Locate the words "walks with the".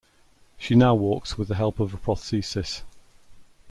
0.95-1.53